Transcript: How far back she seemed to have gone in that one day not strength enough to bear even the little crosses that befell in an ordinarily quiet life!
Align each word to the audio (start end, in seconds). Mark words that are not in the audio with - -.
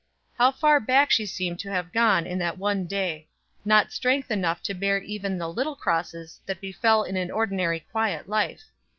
How 0.39 0.51
far 0.51 0.79
back 0.79 1.11
she 1.11 1.27
seemed 1.27 1.59
to 1.59 1.69
have 1.69 1.91
gone 1.91 2.25
in 2.25 2.39
that 2.39 2.57
one 2.57 2.87
day 2.87 3.27
not 3.63 3.91
strength 3.91 4.31
enough 4.31 4.63
to 4.63 4.73
bear 4.73 4.97
even 4.97 5.37
the 5.37 5.47
little 5.47 5.75
crosses 5.75 6.41
that 6.47 6.59
befell 6.59 7.03
in 7.03 7.17
an 7.17 7.29
ordinarily 7.29 7.81
quiet 7.81 8.27
life! 8.27 8.63